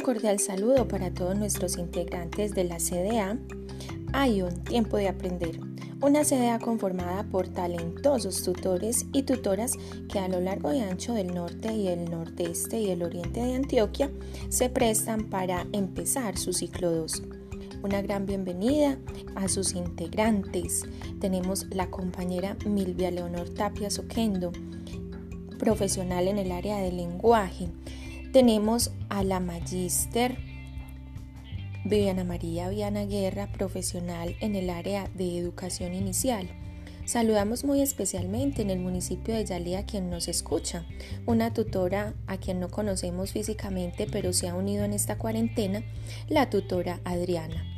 Un 0.00 0.06
cordial 0.06 0.40
saludo 0.40 0.88
para 0.88 1.12
todos 1.12 1.36
nuestros 1.36 1.76
integrantes 1.76 2.54
de 2.54 2.64
la 2.64 2.78
CDA. 2.78 3.36
Un 4.42 4.64
tiempo 4.64 4.96
de 4.96 5.08
aprender. 5.08 5.60
Una 6.00 6.24
CDA 6.24 6.58
conformada 6.58 7.24
por 7.24 7.48
talentosos 7.48 8.42
tutores 8.42 9.04
y 9.12 9.24
tutoras 9.24 9.74
que 10.10 10.18
a 10.18 10.26
lo 10.28 10.40
largo 10.40 10.72
y 10.72 10.80
ancho 10.80 11.12
del 11.12 11.34
norte 11.34 11.74
y 11.74 11.88
el 11.88 12.10
nordeste 12.10 12.80
y 12.80 12.88
el 12.88 13.02
oriente 13.02 13.40
de 13.40 13.56
Antioquia 13.56 14.10
se 14.48 14.70
prestan 14.70 15.28
para 15.28 15.66
empezar 15.72 16.38
su 16.38 16.54
ciclo 16.54 16.92
2 16.92 17.22
una 17.82 18.00
gran 18.00 18.24
bienvenida 18.24 18.98
a 19.34 19.48
sus 19.48 19.74
integrantes. 19.74 20.84
Tenemos 21.20 21.66
la 21.74 21.90
compañera 21.90 22.56
Milvia 22.64 23.10
Leonor 23.10 23.50
Tapia 23.50 23.90
Soquendo, 23.90 24.50
profesional 25.58 26.26
en 26.26 26.38
el 26.38 26.52
área 26.52 26.78
del 26.78 26.96
lenguaje. 26.96 27.68
Tenemos 28.32 28.92
a 29.08 29.24
la 29.24 29.40
magíster 29.40 30.38
Viviana 31.84 32.22
María 32.22 32.68
Viana 32.68 33.04
Guerra, 33.04 33.50
profesional 33.50 34.36
en 34.38 34.54
el 34.54 34.70
área 34.70 35.08
de 35.16 35.36
educación 35.36 35.94
inicial. 35.94 36.48
Saludamos 37.06 37.64
muy 37.64 37.80
especialmente 37.80 38.62
en 38.62 38.70
el 38.70 38.78
municipio 38.78 39.34
de 39.34 39.44
Yalí 39.44 39.74
a 39.74 39.84
quien 39.84 40.10
nos 40.10 40.28
escucha, 40.28 40.86
una 41.26 41.52
tutora 41.52 42.14
a 42.28 42.36
quien 42.36 42.60
no 42.60 42.68
conocemos 42.68 43.32
físicamente 43.32 44.06
pero 44.06 44.32
se 44.32 44.48
ha 44.48 44.54
unido 44.54 44.84
en 44.84 44.92
esta 44.92 45.18
cuarentena, 45.18 45.82
la 46.28 46.50
tutora 46.50 47.00
Adriana. 47.02 47.69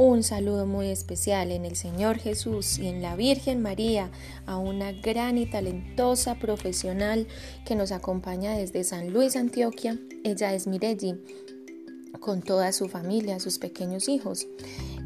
Un 0.00 0.22
saludo 0.22 0.64
muy 0.64 0.90
especial 0.90 1.50
en 1.50 1.64
el 1.64 1.74
Señor 1.74 2.18
Jesús 2.18 2.78
y 2.78 2.86
en 2.86 3.02
la 3.02 3.16
Virgen 3.16 3.60
María 3.60 4.12
a 4.46 4.56
una 4.56 4.92
gran 4.92 5.38
y 5.38 5.46
talentosa 5.46 6.36
profesional 6.36 7.26
que 7.66 7.74
nos 7.74 7.90
acompaña 7.90 8.56
desde 8.56 8.84
San 8.84 9.12
Luis, 9.12 9.34
Antioquia. 9.34 9.98
Ella 10.22 10.54
es 10.54 10.68
Mirelli, 10.68 11.20
con 12.20 12.42
toda 12.42 12.70
su 12.70 12.88
familia, 12.88 13.40
sus 13.40 13.58
pequeños 13.58 14.08
hijos. 14.08 14.46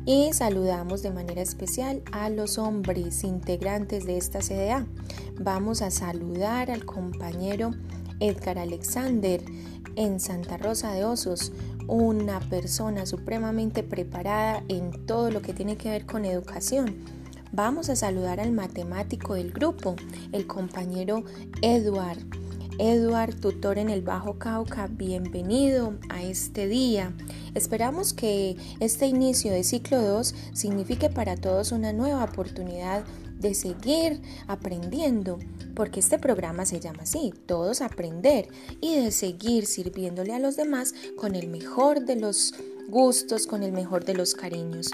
Y 0.04 0.34
saludamos 0.34 1.02
de 1.02 1.10
manera 1.10 1.40
especial 1.40 2.02
a 2.12 2.28
los 2.28 2.58
hombres 2.58 3.24
integrantes 3.24 4.04
de 4.04 4.18
esta 4.18 4.40
CDA. 4.40 4.86
Vamos 5.40 5.80
a 5.80 5.90
saludar 5.90 6.70
al 6.70 6.84
compañero 6.84 7.70
Edgar 8.20 8.58
Alexander 8.58 9.42
en 9.96 10.20
Santa 10.20 10.56
Rosa 10.56 10.92
de 10.92 11.04
Osos 11.04 11.52
una 11.88 12.40
persona 12.40 13.06
supremamente 13.06 13.82
preparada 13.82 14.62
en 14.68 15.06
todo 15.06 15.30
lo 15.30 15.42
que 15.42 15.52
tiene 15.52 15.76
que 15.76 15.90
ver 15.90 16.06
con 16.06 16.24
educación. 16.24 16.96
Vamos 17.52 17.90
a 17.90 17.96
saludar 17.96 18.40
al 18.40 18.52
matemático 18.52 19.34
del 19.34 19.52
grupo, 19.52 19.96
el 20.32 20.46
compañero 20.46 21.24
Eduard. 21.60 22.18
Eduard, 22.78 23.34
tutor 23.34 23.78
en 23.78 23.90
el 23.90 24.00
Bajo 24.00 24.38
Cauca, 24.38 24.86
bienvenido 24.86 25.94
a 26.08 26.22
este 26.22 26.66
día. 26.66 27.12
Esperamos 27.54 28.14
que 28.14 28.56
este 28.80 29.06
inicio 29.06 29.52
de 29.52 29.62
ciclo 29.62 30.00
2 30.00 30.34
signifique 30.54 31.10
para 31.10 31.36
todos 31.36 31.72
una 31.72 31.92
nueva 31.92 32.24
oportunidad 32.24 33.04
de 33.42 33.54
seguir 33.54 34.22
aprendiendo, 34.46 35.38
porque 35.74 36.00
este 36.00 36.18
programa 36.18 36.64
se 36.64 36.80
llama 36.80 37.02
así, 37.02 37.34
todos 37.46 37.82
aprender, 37.82 38.48
y 38.80 38.96
de 38.96 39.10
seguir 39.10 39.66
sirviéndole 39.66 40.32
a 40.32 40.38
los 40.38 40.56
demás 40.56 40.94
con 41.16 41.34
el 41.34 41.48
mejor 41.48 42.04
de 42.06 42.16
los 42.16 42.54
gustos, 42.88 43.46
con 43.46 43.62
el 43.62 43.72
mejor 43.72 44.04
de 44.04 44.14
los 44.14 44.34
cariños. 44.34 44.92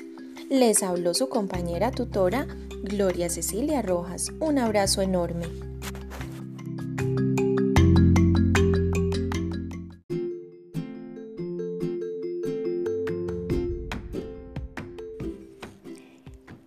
Les 0.51 0.83
habló 0.83 1.15
su 1.15 1.29
compañera 1.29 1.91
tutora 1.91 2.47
Gloria 2.83 3.29
Cecilia 3.29 3.83
Rojas. 3.83 4.33
Un 4.41 4.59
abrazo 4.59 5.03
enorme. 5.03 5.47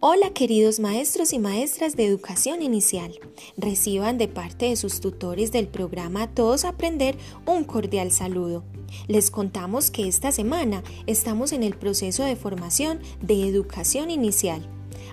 Hola 0.03 0.31
queridos 0.31 0.79
maestros 0.79 1.31
y 1.31 1.37
maestras 1.37 1.95
de 1.95 2.07
educación 2.07 2.63
inicial. 2.63 3.19
Reciban 3.55 4.17
de 4.17 4.27
parte 4.27 4.65
de 4.65 4.75
sus 4.75 4.99
tutores 4.99 5.51
del 5.51 5.67
programa 5.67 6.25
Todos 6.25 6.65
Aprender 6.65 7.15
un 7.45 7.63
cordial 7.65 8.11
saludo. 8.11 8.63
Les 9.07 9.29
contamos 9.29 9.91
que 9.91 10.07
esta 10.07 10.31
semana 10.31 10.81
estamos 11.05 11.51
en 11.51 11.61
el 11.61 11.75
proceso 11.75 12.23
de 12.23 12.35
formación 12.35 12.99
de 13.21 13.47
educación 13.47 14.09
inicial. 14.09 14.67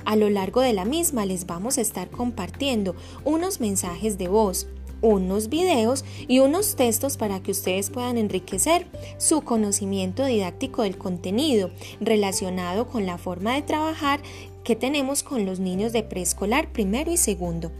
A 0.06 0.16
lo 0.16 0.30
largo 0.30 0.62
de 0.62 0.72
la 0.72 0.86
misma 0.86 1.26
les 1.26 1.44
vamos 1.44 1.76
a 1.76 1.82
estar 1.82 2.08
compartiendo 2.08 2.96
unos 3.26 3.60
mensajes 3.60 4.16
de 4.16 4.28
voz, 4.28 4.68
unos 5.02 5.50
videos 5.50 6.02
y 6.26 6.38
unos 6.38 6.76
textos 6.76 7.18
para 7.18 7.42
que 7.42 7.50
ustedes 7.50 7.90
puedan 7.90 8.16
enriquecer 8.16 8.86
su 9.18 9.42
conocimiento 9.42 10.24
didáctico 10.24 10.82
del 10.82 10.96
contenido 10.96 11.70
relacionado 12.00 12.88
con 12.88 13.06
la 13.06 13.18
forma 13.18 13.54
de 13.54 13.62
trabajar 13.62 14.20
que 14.68 14.76
tenemos 14.76 15.22
con 15.22 15.46
los 15.46 15.60
niños 15.60 15.94
de 15.94 16.02
preescolar 16.02 16.70
primero 16.70 17.10
y 17.10 17.16
segundo. 17.16 17.72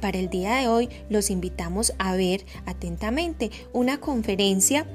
Para 0.00 0.20
el 0.20 0.30
día 0.30 0.58
de 0.58 0.68
hoy 0.68 0.88
los 1.10 1.30
invitamos 1.30 1.94
a 1.98 2.14
ver 2.14 2.46
atentamente 2.64 3.50
una 3.72 3.98
conferencia 3.98 4.86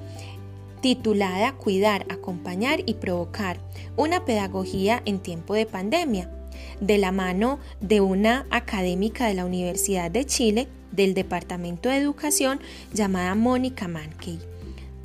titulada 0.79 1.51
Cuidar, 1.57 2.05
acompañar 2.07 2.83
y 2.85 2.93
provocar, 2.93 3.59
una 3.97 4.23
pedagogía 4.23 5.01
en 5.03 5.19
tiempo 5.19 5.53
de 5.53 5.65
pandemia, 5.65 6.31
de 6.79 6.97
la 6.97 7.11
mano 7.11 7.59
de 7.81 7.99
una 7.99 8.45
académica 8.49 9.27
de 9.27 9.33
la 9.33 9.43
Universidad 9.43 10.09
de 10.09 10.23
Chile 10.23 10.69
del 10.93 11.13
Departamento 11.13 11.89
de 11.89 11.97
Educación 11.97 12.61
llamada 12.93 13.35
Mónica 13.35 13.89
Mankey. 13.89 14.39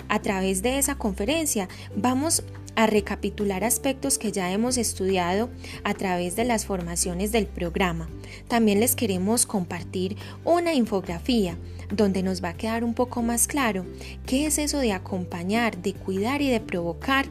A 0.09 0.23
través 0.23 0.63
de 0.63 0.79
esa 0.79 0.95
conferencia 0.95 1.69
vamos 1.97 2.45
a 2.79 2.87
recapitular 2.87 3.65
aspectos 3.65 4.19
que 4.19 4.31
ya 4.31 4.53
hemos 4.53 4.77
estudiado 4.77 5.51
a 5.83 5.95
través 5.95 6.37
de 6.37 6.45
las 6.45 6.65
formaciones 6.65 7.33
del 7.33 7.49
programa. 7.49 8.09
También 8.47 8.79
les 8.79 8.95
queremos 8.95 9.47
compartir 9.47 10.17
una 10.45 10.75
infografía 10.75 11.59
donde 11.91 12.23
nos 12.23 12.41
va 12.41 12.51
a 12.51 12.57
quedar 12.57 12.85
un 12.85 12.95
poco 12.95 13.21
más 13.21 13.49
claro 13.49 13.85
qué 14.27 14.47
es 14.47 14.59
eso 14.59 14.79
de 14.79 14.93
acompañar, 14.93 15.83
de 15.83 15.93
cuidar 15.93 16.41
y 16.41 16.51
de 16.51 16.61
provocar 16.61 17.27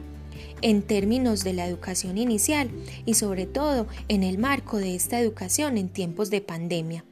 en 0.60 0.82
términos 0.82 1.44
de 1.44 1.54
la 1.54 1.66
educación 1.66 2.18
inicial 2.18 2.68
y 3.06 3.14
sobre 3.14 3.46
todo 3.46 3.86
en 4.08 4.24
el 4.24 4.36
marco 4.36 4.76
de 4.76 4.94
esta 4.94 5.18
educación 5.18 5.78
en 5.78 5.88
tiempos 5.88 6.28
de 6.28 6.42
pandemia. 6.42 7.06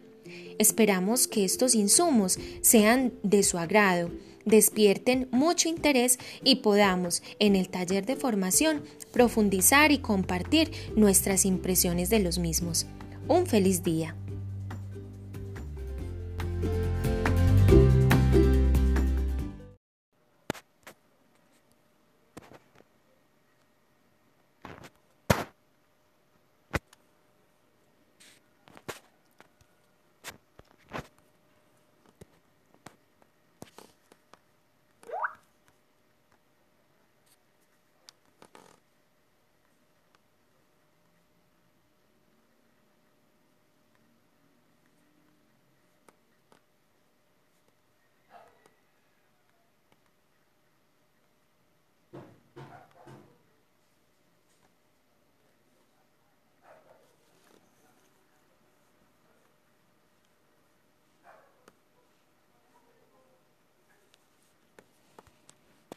Esperamos 0.59 1.27
que 1.27 1.47
estos 1.47 1.75
insumos 1.75 2.39
sean 2.61 3.15
de 3.23 3.43
su 3.43 3.57
agrado 3.57 4.11
despierten 4.47 5.29
mucho 5.31 5.69
interés 5.69 6.19
y 6.43 6.57
podamos 6.57 7.23
en 7.39 7.55
el 7.55 7.69
taller 7.69 8.07
de 8.07 8.17
formación 8.17 8.83
profundizar 9.13 9.93
y 9.93 9.99
compartir 9.99 10.71
nuestras 10.97 11.45
impresiones 11.45 12.09
de 12.09 12.21
los 12.21 12.39
mismos. 12.39 12.87
Un 13.29 13.47
feliz 13.47 13.83
día. 13.83 14.15